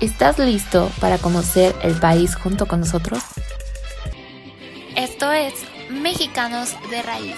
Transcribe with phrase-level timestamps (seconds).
[0.00, 3.22] ¿Estás listo para conocer el país junto con nosotros?
[4.96, 5.52] Esto es
[5.90, 7.36] Mexicanos de Raíz.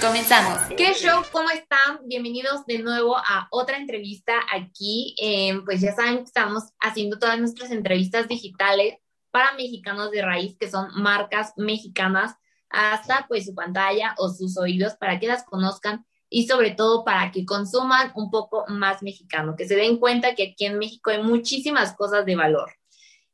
[0.00, 0.62] Comenzamos.
[0.78, 1.22] ¿Qué show?
[1.30, 2.00] ¿Cómo están?
[2.06, 5.14] Bienvenidos de nuevo a otra entrevista aquí.
[5.20, 8.94] Eh, pues ya saben que estamos haciendo todas nuestras entrevistas digitales
[9.30, 12.34] para mexicanos de raíz, que son marcas mexicanas,
[12.70, 17.30] hasta pues su pantalla o sus oídos para que las conozcan y sobre todo para
[17.30, 21.22] que consuman un poco más mexicano, que se den cuenta que aquí en México hay
[21.22, 22.72] muchísimas cosas de valor.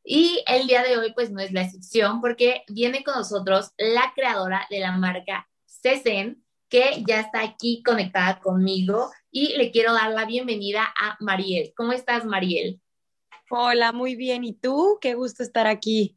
[0.05, 4.13] Y el día de hoy pues no es la excepción porque viene con nosotros la
[4.15, 10.11] creadora de la marca CECEN, que ya está aquí conectada conmigo y le quiero dar
[10.13, 11.73] la bienvenida a Mariel.
[11.77, 12.81] ¿Cómo estás, Mariel?
[13.51, 14.45] Hola, muy bien.
[14.45, 14.99] ¿Y tú?
[15.01, 16.17] Qué gusto estar aquí.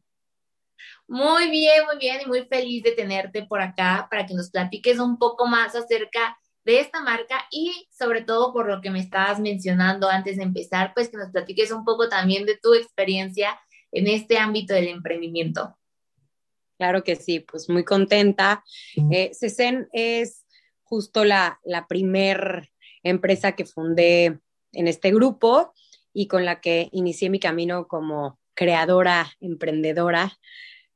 [1.06, 4.98] Muy bien, muy bien y muy feliz de tenerte por acá para que nos platiques
[4.98, 9.38] un poco más acerca de esta marca y sobre todo por lo que me estabas
[9.38, 13.58] mencionando antes de empezar, pues que nos platiques un poco también de tu experiencia
[13.92, 15.76] en este ámbito del emprendimiento.
[16.78, 18.64] Claro que sí, pues muy contenta.
[19.10, 20.44] Eh, CECEN es
[20.82, 22.70] justo la, la primer
[23.02, 24.40] empresa que fundé
[24.72, 25.72] en este grupo
[26.12, 30.38] y con la que inicié mi camino como creadora, emprendedora.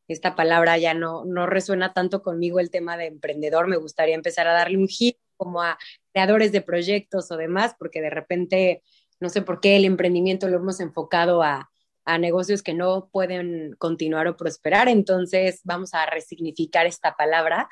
[0.09, 4.49] Esta palabra ya no, no resuena tanto conmigo el tema de emprendedor, me gustaría empezar
[4.49, 5.79] a darle un giro como a
[6.13, 8.83] creadores de proyectos o demás, porque de repente,
[9.21, 11.71] no sé por qué el emprendimiento lo hemos enfocado a,
[12.05, 14.89] a negocios que no pueden continuar o prosperar.
[14.89, 17.69] Entonces, vamos a resignificar esta palabra.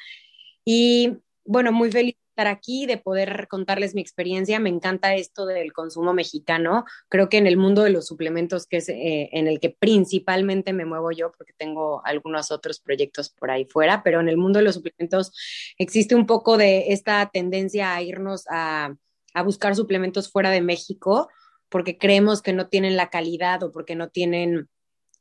[0.64, 4.60] Y bueno, muy feliz estar aquí, de poder contarles mi experiencia.
[4.60, 6.84] Me encanta esto del consumo mexicano.
[7.08, 10.74] Creo que en el mundo de los suplementos, que es eh, en el que principalmente
[10.74, 14.58] me muevo yo, porque tengo algunos otros proyectos por ahí fuera, pero en el mundo
[14.58, 15.32] de los suplementos
[15.78, 18.94] existe un poco de esta tendencia a irnos a,
[19.32, 21.30] a buscar suplementos fuera de México,
[21.70, 24.68] porque creemos que no tienen la calidad o porque no tienen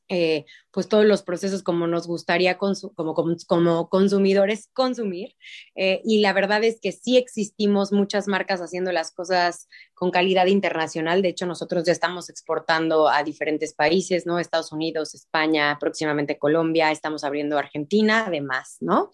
[0.07, 3.15] eh, pues todos los procesos como nos gustaría como,
[3.47, 5.35] como, consumidores consumir.
[5.75, 10.45] Eh, y la verdad es que sí existimos muchas marcas haciendo las cosas con calidad
[10.45, 11.21] internacional.
[11.21, 14.37] De hecho, nosotros ya estamos exportando a diferentes países, ¿no?
[14.37, 19.11] Estados Unidos, España, próximamente Colombia, estamos abriendo Argentina, además, ¿no?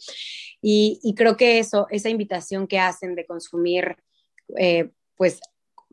[0.61, 3.95] Y, creo que eso, esa invitación que hacen de consumir,
[4.57, 5.39] eh, pues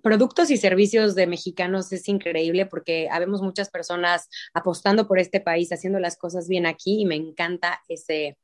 [0.08, 5.70] productos y servicios de mexicanos es increíble porque habemos muchas personas apostando por este país,
[5.70, 8.38] haciendo las cosas bien aquí y me encanta ese,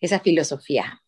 [0.00, 1.02] esa filosofía.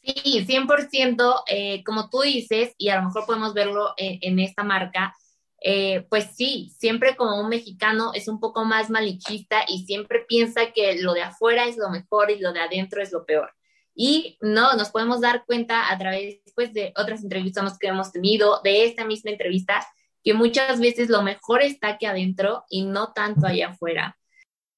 [0.00, 5.14] Sí, 100%, eh, como tú dices, y a lo mejor podemos verlo en, esta marca,
[5.60, 10.72] eh, pues sí, siempre como un mexicano es un poco más malichista y siempre piensa
[10.72, 13.52] que lo de afuera es lo mejor y lo de adentro es lo peor.
[13.98, 18.60] Y no, nos podemos dar cuenta a través pues, de otras entrevistas que hemos tenido,
[18.62, 19.84] de esta misma entrevista,
[20.22, 24.18] que muchas veces lo mejor está aquí adentro y no tanto allá afuera.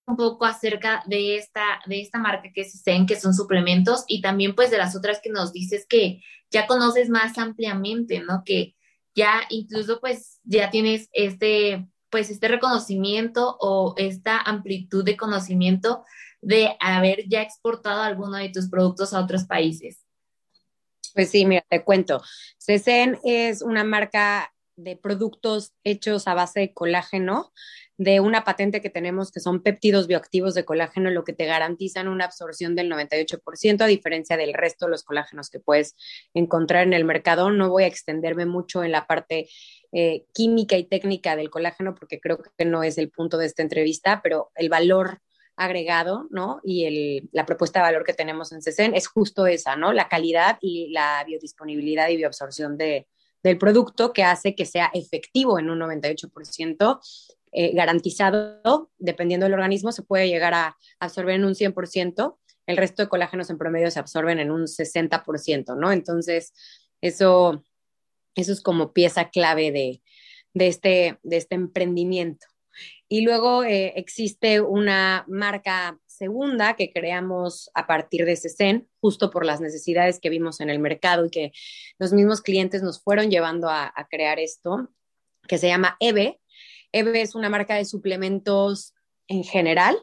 [0.06, 4.20] Un poco acerca de esta, de esta marca que es Zen, que son suplementos, y
[4.20, 8.42] también pues de las otras que nos dices que ya conoces más ampliamente, ¿no?
[8.44, 8.76] Que
[9.14, 16.04] ya incluso pues ya tienes este, pues este reconocimiento o esta amplitud de conocimiento
[16.40, 20.04] de haber ya exportado alguno de tus productos a otros países?
[21.14, 22.22] Pues sí, mira, te cuento.
[22.58, 27.52] CECEN es una marca de productos hechos a base de colágeno,
[27.96, 32.06] de una patente que tenemos que son péptidos bioactivos de colágeno, lo que te garantizan
[32.06, 35.96] una absorción del 98%, a diferencia del resto de los colágenos que puedes
[36.32, 37.50] encontrar en el mercado.
[37.50, 39.48] No voy a extenderme mucho en la parte
[39.90, 43.62] eh, química y técnica del colágeno porque creo que no es el punto de esta
[43.62, 45.20] entrevista, pero el valor
[45.58, 46.60] agregado, ¿no?
[46.62, 49.92] Y la propuesta de valor que tenemos en CECEN es justo esa, ¿no?
[49.92, 53.08] La calidad y la biodisponibilidad y bioabsorción de,
[53.42, 57.00] del producto que hace que sea efectivo en un 98%,
[57.50, 63.02] eh, garantizado, dependiendo del organismo, se puede llegar a absorber en un 100%, el resto
[63.02, 65.90] de colágenos en promedio se absorben en un 60%, ¿no?
[65.90, 66.52] Entonces,
[67.00, 67.64] eso,
[68.34, 70.02] eso es como pieza clave de,
[70.54, 72.46] este, de este emprendimiento.
[73.08, 79.46] Y luego eh, existe una marca segunda que creamos a partir de CECEN, justo por
[79.46, 81.52] las necesidades que vimos en el mercado y que
[81.98, 84.90] los mismos clientes nos fueron llevando a, crear esto,
[85.46, 86.38] que se llama EVE.
[86.92, 88.94] EVE es una marca de suplementos
[89.26, 89.96] en general,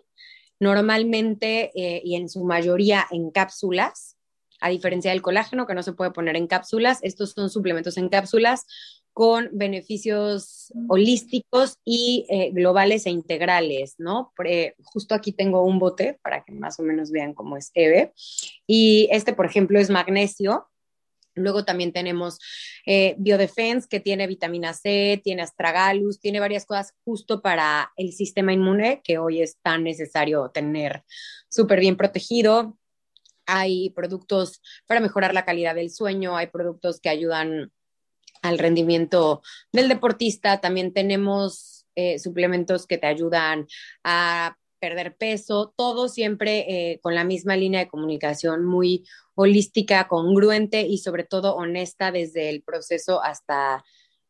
[0.60, 4.18] normalmente eh, y en su mayoría en cápsulas,
[4.62, 8.10] a diferencia del colágeno que no se puede poner en cápsulas, estos son suplementos en
[8.10, 8.66] cápsulas
[9.15, 14.33] con beneficios holísticos y eh, globales e integrales, ¿no?
[14.83, 18.12] justo aquí tengo un bote para que más o menos vean cómo es EVE.
[18.67, 20.67] Y este, por ejemplo, es magnesio.
[21.33, 22.39] Luego también tenemos
[22.85, 28.51] eh, Biodefense, que tiene vitamina C, tiene astragalus, tiene varias cosas justo para el sistema
[28.51, 31.06] inmune, que hoy es tan necesario tener
[31.47, 32.77] súper bien protegido.
[33.45, 37.71] Hay productos para mejorar la calidad del sueño, hay productos que ayudan
[38.45, 40.62] al rendimiento del deportista.
[40.62, 43.68] También tenemos eh, suplementos que te ayudan
[44.03, 50.81] a perder peso, todo siempre eh, con la misma línea de comunicación muy holística, congruente
[50.81, 53.83] y sobre todo honesta desde el proceso hasta,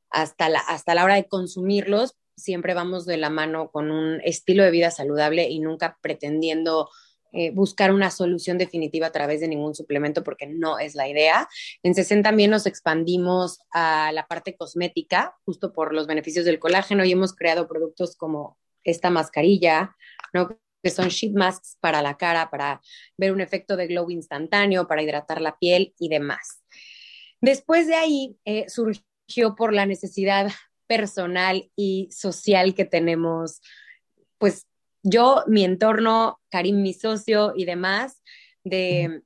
[0.09, 2.15] hasta, la, hasta la hora de consumirlos.
[2.37, 6.89] Siempre vamos de la mano con un estilo de vida saludable y nunca pretendiendo
[7.35, 11.49] eh, buscar una solución definitiva a través de ningún suplemento porque no es la idea.
[11.83, 17.03] En CESEN también nos expandimos a la parte cosmética, justo por los beneficios del colágeno
[17.03, 19.95] y hemos creado productos como esta mascarilla,
[20.33, 20.57] ¿no?
[20.81, 22.79] que son sheet masks para la cara, para
[23.17, 26.63] ver un efecto de glow instantáneo, para hidratar la piel y demás.
[27.41, 30.51] Después de ahí eh, surgió por la necesidad
[30.87, 33.61] personal y social que tenemos,
[34.37, 34.67] pues
[35.05, 38.23] yo, mi entorno, Karim, mi socio y demás,
[38.63, 39.21] de,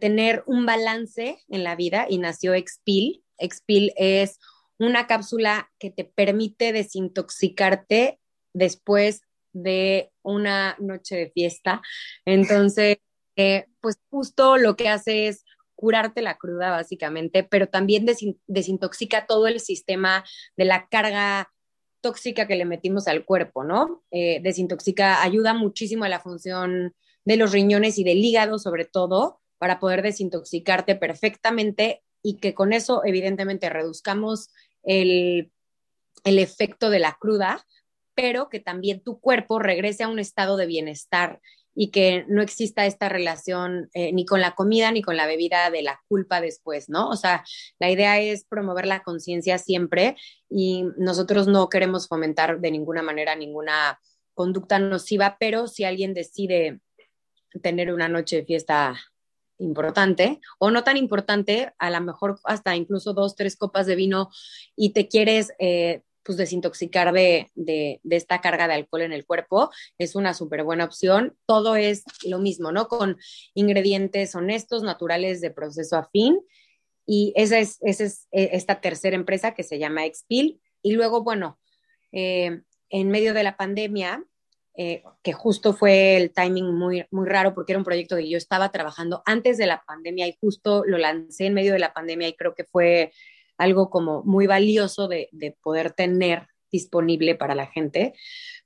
[0.00, 3.22] tener un balance en la vida y nació Expil.
[3.38, 4.40] Expil es
[4.78, 8.18] una cápsula que te permite desintoxicarte
[8.54, 9.22] después
[9.52, 11.80] de una noche de fiesta.
[12.24, 12.96] Entonces,
[13.36, 15.44] eh, pues justo lo que hace es
[15.76, 18.04] curarte la cruda básicamente, pero también
[18.46, 20.24] desintoxica todo el sistema
[20.56, 21.53] de la carga
[22.04, 24.04] tóxica que le metimos al cuerpo, ¿no?
[24.10, 29.40] Eh, desintoxica, ayuda muchísimo a la función de los riñones y del hígado, sobre todo,
[29.56, 34.50] para poder desintoxicarte perfectamente y que con eso, evidentemente, reduzcamos
[34.82, 35.50] el,
[36.24, 37.64] el efecto de la cruda,
[38.14, 41.40] pero que también tu cuerpo regrese a un estado de bienestar
[41.74, 45.70] y que no exista esta relación eh, ni con la comida ni con la bebida
[45.70, 47.08] de la culpa después, ¿no?
[47.08, 47.44] O sea,
[47.78, 50.16] la idea es promover la conciencia siempre
[50.48, 53.98] y nosotros no queremos fomentar de ninguna manera ninguna
[54.34, 56.80] conducta nociva, pero si alguien decide
[57.62, 59.00] tener una noche de fiesta
[59.58, 64.30] importante o no tan importante, a lo mejor hasta incluso dos, tres copas de vino
[64.76, 69.70] y te quieres eh, pues desintoxicar de, de, esta carga de alcohol en el cuerpo
[69.98, 71.36] es una súper buena opción.
[71.46, 72.88] Todo es lo mismo, ¿no?
[72.88, 73.18] Con
[73.54, 76.40] ingredientes honestos, naturales de proceso afín.
[77.06, 80.60] Y esa es, esa es eh, esta tercera empresa que se llama Expil.
[80.82, 81.58] Y luego, bueno,
[82.12, 84.24] eh, en medio de la pandemia,
[84.76, 88.36] eh, que justo fue el timing muy, muy raro porque era un proyecto que yo
[88.36, 92.26] estaba trabajando antes de la pandemia y justo lo lancé en medio de la pandemia
[92.26, 93.12] y creo que fue
[93.58, 95.28] algo como muy valioso de,
[95.62, 98.14] poder tener disponible para la gente,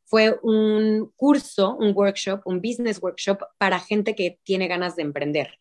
[0.05, 5.59] fue un curso, un workshop, un business workshop para gente que tiene ganas de emprender.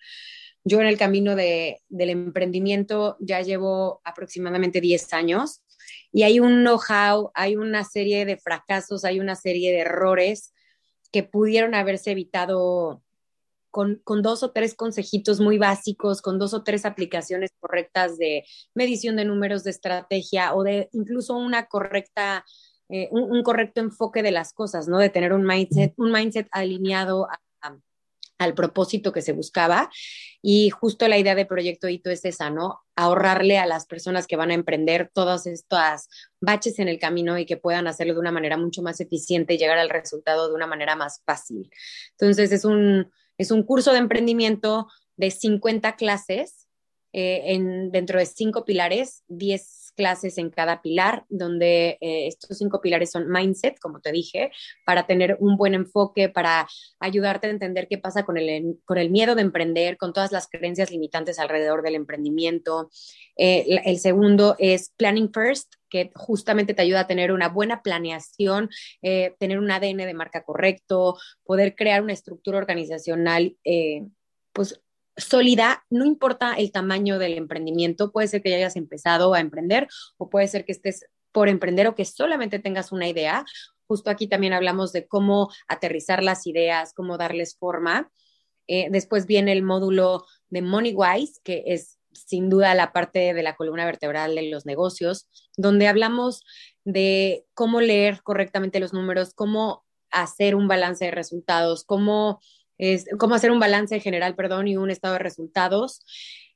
[0.64, 5.62] Yo en el camino del emprendimiento ya llevo aproximadamente 10 años
[6.12, 10.54] y hay un know-how, hay una serie de fracasos, hay una serie de errores
[11.12, 13.04] que pudieron haberse evitado
[14.04, 18.44] con, dos o tres consejitos muy básicos, con dos o tres aplicaciones correctas de
[18.74, 22.44] medición de números de estrategia o de incluso una correcta,
[22.90, 24.98] eh, un, correcto enfoque de las cosas, ¿no?
[24.98, 27.28] De tener un mindset, un mindset alineado
[28.40, 29.92] al propósito que se buscaba.
[30.42, 32.82] Y justo la idea de Proyecto Hito es esa, ¿no?
[32.96, 36.10] Ahorrarle a las personas que van a emprender todas estas
[36.42, 39.60] baches en el camino y que puedan hacerlo de una manera mucho más eficiente y
[39.60, 41.70] llegar al resultado de una manera más fácil.
[42.14, 46.68] Entonces, es un, es un curso de emprendimiento de 50 clases
[47.14, 52.80] eh, en, dentro de cinco pilares, 10 clases en cada pilar, donde eh, estos cinco
[52.80, 54.52] pilares son mindset, como te dije,
[54.86, 56.68] para tener un buen enfoque, para
[57.00, 60.48] ayudarte a entender qué pasa con el, con el miedo de emprender, con todas las
[60.48, 62.92] creencias limitantes alrededor del emprendimiento.
[63.36, 68.70] Eh, el segundo es planning first, que justamente te ayuda a tener una buena planeación,
[69.02, 73.56] eh, tener un ADN de marca correcto, poder crear una estructura organizacional,
[74.54, 74.82] pues
[75.18, 79.88] sólida, no importa el tamaño del emprendimiento, puede ser que ya hayas empezado a emprender
[80.18, 83.46] o puede ser que estés por emprender o que solamente tengas una idea.
[83.88, 88.12] Justo aquí también hablamos de cómo aterrizar las ideas, cómo darles forma.
[88.68, 93.56] Eh, después viene el módulo de MoneyWise, que es sin duda la parte de la
[93.56, 96.42] columna vertebral de los negocios, donde hablamos
[96.84, 102.40] de cómo leer correctamente los números, cómo hacer un balance de resultados, cómo,
[102.78, 106.02] es, cómo hacer un balance general, perdón, y un estado de resultados.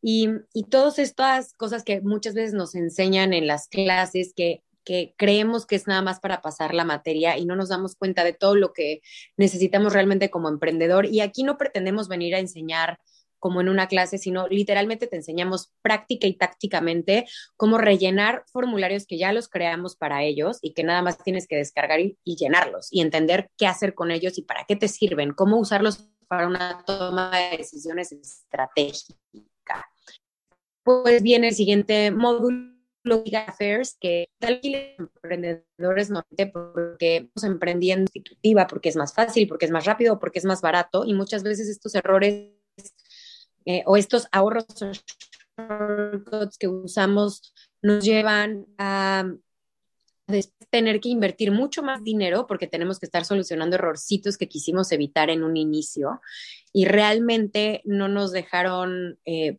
[0.01, 5.13] Y, y todas estas cosas que muchas veces nos enseñan en las clases que que
[5.17, 8.33] creemos que es nada más para pasar la materia y no nos damos cuenta de
[8.33, 9.01] todo lo que
[9.37, 11.05] necesitamos realmente como emprendedor.
[11.05, 12.99] Y aquí no pretendemos venir a enseñar
[13.41, 17.25] como en una clase, sino literalmente te enseñamos práctica y tácticamente
[17.57, 21.57] cómo rellenar formularios que ya los creamos para ellos y que nada más tienes que
[21.57, 25.57] descargar y, llenarlos y entender qué hacer con ellos y para qué te sirven, cómo
[25.57, 29.17] usarlos para una toma de decisiones estratégicas.
[30.83, 32.71] Pues viene el siguiente módulo
[33.47, 39.71] Affairs, que tal emprendedores no porque estamos emprendiendo institutiva, porque es más fácil, porque es
[39.71, 42.51] más rápido, porque es más barato, y muchas veces estos errores
[43.65, 44.65] eh, o estos ahorros
[46.59, 49.25] que usamos nos llevan a
[50.69, 55.29] tener que invertir mucho más dinero porque tenemos que estar solucionando errorcitos que quisimos evitar
[55.29, 56.21] en un inicio
[56.71, 59.57] y realmente no nos dejaron eh,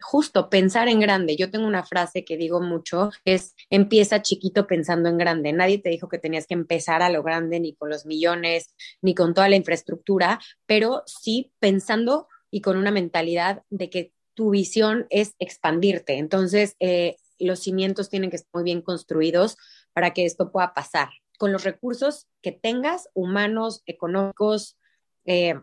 [0.00, 1.36] justo pensar en grande.
[1.36, 5.52] Yo tengo una frase que digo mucho, es empieza chiquito pensando en grande.
[5.52, 9.14] Nadie te dijo que tenías que empezar a lo grande ni con los millones, ni
[9.14, 15.08] con toda la infraestructura, pero sí pensando y con una mentalidad de que tu visión
[15.10, 16.18] es expandirte.
[16.18, 19.56] Entonces, eh, los cimientos tienen que estar muy bien construidos
[19.92, 21.08] para que esto pueda pasar.
[21.36, 24.78] Con los recursos que tengas, humanos, económicos,
[25.24, 25.54] eh,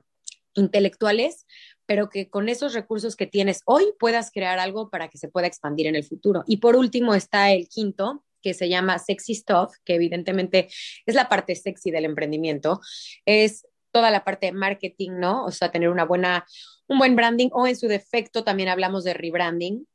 [0.53, 1.45] intelectuales,
[1.86, 5.48] pero que con esos recursos que tienes hoy puedas crear algo para que se pueda
[5.48, 6.43] expandir en el futuro.
[6.45, 10.67] Y por último está el quinto, que se llama Sexy Stuff, que evidentemente
[11.05, 12.81] es la parte sexy del emprendimiento.
[13.25, 15.45] Es toda la parte de marketing, ¿no?
[15.45, 16.45] O sea, tener una buena,
[16.91, 19.88] un buen branding o en su defecto también hablamos de rebranding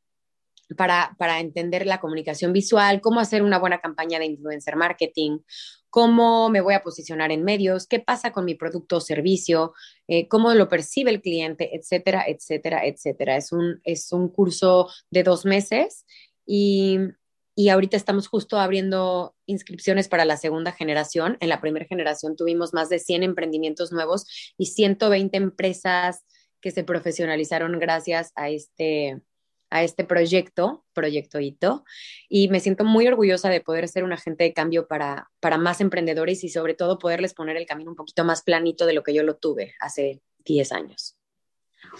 [0.78, 5.40] para, para entender la comunicación visual, cómo hacer una buena campaña de influencer marketing,
[5.90, 9.74] cómo me voy a posicionar en medios, qué pasa con mi producto o servicio,
[10.08, 13.36] eh, cómo lo percibe el cliente, etcétera, etcétera, etcétera.
[13.36, 16.06] Es un, es un curso de dos meses
[16.46, 16.98] y
[17.58, 21.38] y ahorita estamos justo abriendo inscripciones para la segunda generación.
[21.40, 24.26] En la primera generación tuvimos más de 100 emprendimientos nuevos
[24.58, 26.26] y 120 empresas
[26.60, 29.20] que se profesionalizaron gracias a este,
[29.70, 31.84] a este proyecto, Proyecto Hito,
[32.28, 35.80] y me siento muy orgullosa de poder ser un agente de cambio para, para más
[35.80, 39.14] emprendedores y sobre todo poderles poner el camino un poquito más planito de lo que
[39.14, 41.16] yo lo tuve hace 10 años.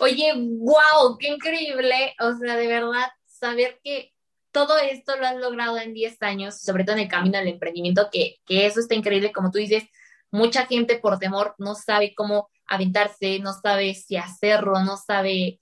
[0.01, 4.13] Oye, wow, qué increíble, o sea, de verdad, saber que
[4.51, 8.09] todo esto lo has logrado en 10 años, sobre todo en el camino del emprendimiento,
[8.11, 9.85] que, que eso está increíble, como tú dices,
[10.31, 15.61] mucha gente por temor no sabe cómo aventarse, no sabe si hacerlo, no sabe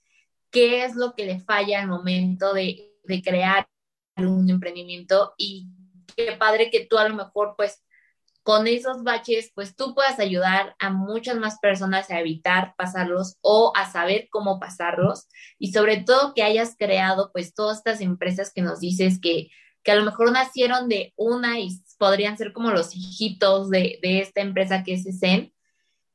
[0.50, 3.68] qué es lo que le falla al momento de, de crear
[4.16, 5.34] un emprendimiento.
[5.36, 5.68] Y
[6.16, 7.84] qué padre que tú a lo mejor pues
[8.44, 13.72] con esos baches, pues tú puedas ayudar a muchas más personas a evitar pasarlos o
[13.74, 15.28] a saber cómo pasarlos.
[15.58, 19.48] Y sobre todo que hayas creado pues todas estas empresas que nos dices que,
[19.82, 24.20] que a lo mejor nacieron de una y podrían ser como los hijitos de, de
[24.20, 25.53] esta empresa que es Zen,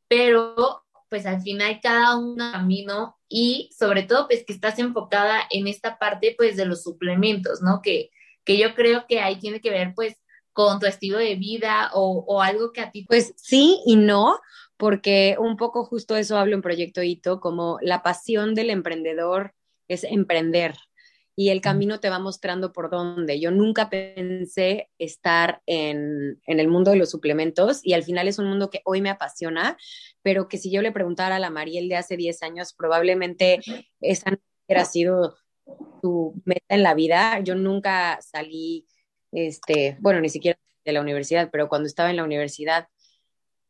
[0.10, 5.68] pero pues al final cada uno camino y sobre todo pues que estás enfocada en
[5.68, 7.82] esta parte pues de los suplementos, ¿no?
[7.82, 8.10] Que,
[8.44, 10.18] que yo creo que ahí tiene que ver pues
[10.52, 13.06] con tu estilo de vida o, algo que a ti...
[13.06, 14.40] Pues sí y no,
[14.76, 19.54] porque un poco justo eso hablo en Proyecto Hito, como la pasión del emprendedor
[19.88, 20.76] es emprender
[21.40, 23.40] y el camino te va mostrando por dónde.
[23.40, 28.40] Yo nunca pensé estar en, en, el mundo de los suplementos y al final es
[28.40, 29.78] un mundo que hoy me apasiona,
[30.22, 33.62] pero que si yo le preguntara a la Mariel de hace 10 años, probablemente
[34.02, 35.38] esa no hubiera sido
[36.02, 37.40] tu meta en la vida.
[37.40, 38.86] Yo nunca salí
[39.32, 42.90] este, bueno, ni siquiera de la universidad, pero cuando estaba en la universidad,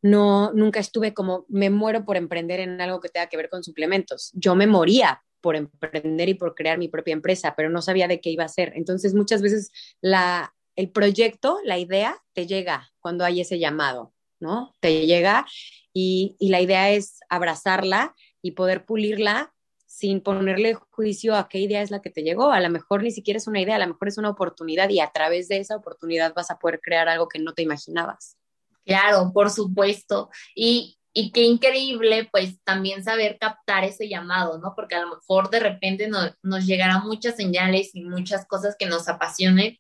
[0.02, 3.64] no, nunca estuve como, me muero por emprender en algo que tenga que ver con
[3.64, 4.32] suplementos.
[4.34, 8.22] Yo me moría por emprender y por crear mi propia empresa, pero no sabía de
[8.22, 8.74] qué iba a ser.
[8.76, 14.76] Entonces, muchas veces la, el proyecto, la idea, te llega cuando hay ese llamado, ¿no?
[14.80, 15.46] Te llega
[15.94, 19.54] y, y la idea es abrazarla y poder pulirla
[19.86, 22.52] sin ponerle juicio a qué idea es la que te llegó.
[22.52, 25.00] A lo mejor ni siquiera es una idea, a lo mejor es una oportunidad y
[25.00, 28.38] a través de esa oportunidad vas a poder crear algo que no te imaginabas.
[28.86, 30.30] Claro, por supuesto.
[30.56, 34.74] Y, y qué increíble, pues también saber captar ese llamado, ¿no?
[34.76, 36.10] Porque a lo mejor de repente
[36.44, 39.78] nos llegarán muchas señales y muchas cosas que nos apasionen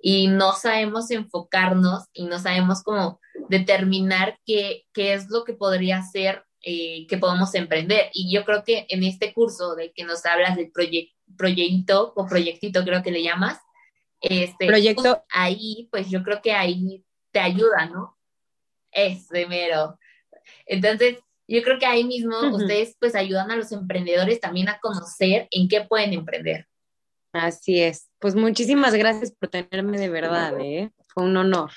[0.00, 6.02] y no sabemos enfocarnos y no sabemos cómo determinar qué, qué es lo que podría
[6.02, 8.10] ser eh, que podemos emprender.
[8.12, 12.84] Y yo creo que en este curso de que nos hablas del proyecto o proyectito,
[12.84, 13.58] creo que le llamas,
[14.20, 15.24] este, proyecto.
[15.30, 18.16] ahí, pues yo creo que ahí te ayuda, ¿no?
[18.90, 19.98] Es mero.
[20.66, 25.48] Entonces, yo creo que ahí mismo ustedes pues ayudan a los emprendedores también a conocer
[25.50, 26.66] en qué pueden emprender.
[27.32, 28.08] Así es.
[28.18, 30.90] Pues muchísimas gracias por tenerme de verdad, ¿eh?
[31.08, 31.70] Fue un honor.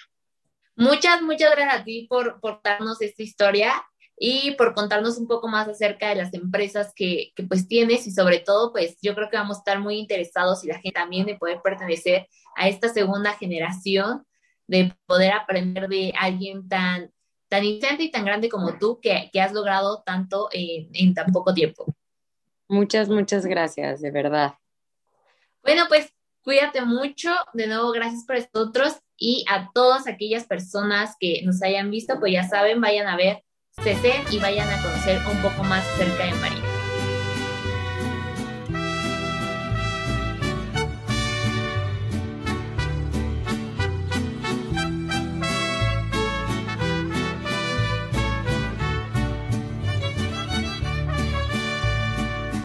[0.76, 3.74] Muchas, muchas gracias a ti por, por darnos esta historia
[4.18, 8.12] y por contarnos un poco más acerca de las empresas que, que, pues tienes y
[8.12, 11.26] sobre todo pues yo creo que vamos a estar muy interesados y la gente también
[11.26, 14.26] de poder pertenecer a esta segunda generación,
[14.68, 17.12] de poder aprender de alguien tan,
[17.52, 21.34] tan inocente y tan grande como tú que, que has logrado tanto en, en tan
[21.34, 21.86] poco tiempo.
[22.70, 24.54] Muchas, muchas gracias, de verdad.
[25.62, 26.14] Bueno, pues
[26.46, 27.30] cuídate mucho.
[27.52, 32.32] De nuevo, gracias por nosotros y a todas aquellas personas que nos hayan visto, pues
[32.32, 36.34] ya saben, vayan a ver CC y vayan a conocer un poco más cerca de
[36.36, 36.61] María.